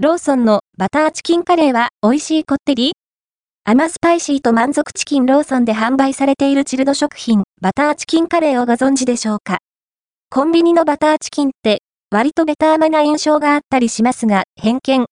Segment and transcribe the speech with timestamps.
[0.00, 2.92] ローソンのバターチキンカレーは美味しいこってり
[3.64, 9.58] 甘スパイシーと満足チキンローソンで販売されているチルド食品、バターチキンカレーをご存知でしょうか？
[10.30, 11.80] コンビニのバターチキンって
[12.12, 15.06] 割とベタ甘な印象があったりしますが、偏見。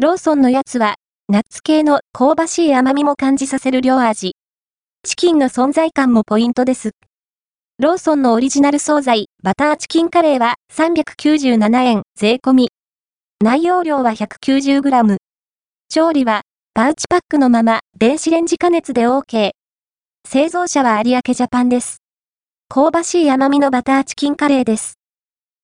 [0.00, 0.96] ローソンのやつは、
[1.28, 4.32] ナッツ系の香ばしい甘みも感じさせる量味。
[5.04, 6.90] チキンの存在感もポイントです。
[7.78, 12.70] ローソンのオリジナル惣菜、バターチキンカレーは397円税込み。
[13.40, 15.16] 内容量は 190g。
[15.88, 16.42] 調理は、
[16.74, 19.50] パウチパックのまま、電子レンジ加熱で OK。
[20.26, 21.98] 製造者は有明ジャパンです。
[22.68, 24.98] 香ばしい甘みのバターチキンカレーです。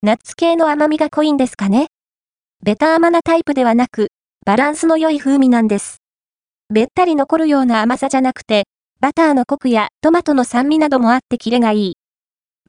[0.03, 1.89] ナッツ系の甘みが濃いんですかね
[2.63, 4.13] ベタ甘なタイプではなく、
[4.47, 5.97] バランスの良い風味なんです。
[6.73, 8.69] べったり残るような甘さじゃなくて、
[9.01, 11.97] バターのコクやトマトの酸味などもあってキレがいい。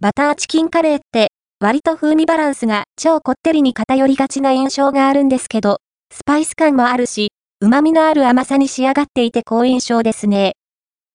[0.01, 1.31] バターチキンカレーって、
[1.61, 5.77] 割と風味バランスが超こってりに偏りがちな印象があるんですけど、
[6.13, 7.29] スパイス感もあるし、
[7.61, 10.53] 旨味のある甘さに仕上がっていて好印象ですね。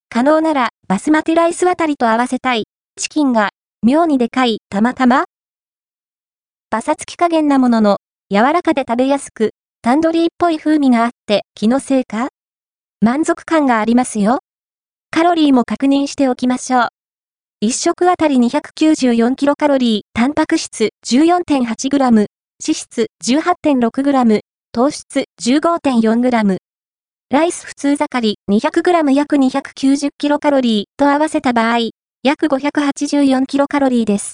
[0.09, 2.65] 可能なら、バスマティライスあたりと合わせたい。
[2.97, 3.51] チキンが、
[3.83, 5.25] 妙にでかい、たまたま
[6.71, 7.99] パサつき加減なものの、
[8.31, 9.51] 柔らかで食べやすく、
[9.83, 12.29] タンドリーっぽい風味があって、気のせいか？
[13.03, 14.39] 満足感がありますよ。
[15.11, 16.89] カロリーも確認しておきましょう。
[17.63, 22.27] 1食あたり294キロカロリー、タンパク質 14.8g、脂
[22.59, 24.41] 質 18.6g、
[24.73, 26.57] 糖質 15.4g。
[27.31, 31.91] ライス普通盛り 200g 約290キロカロリーと合わせた場合、
[32.23, 34.29] 約584キロカロリーです。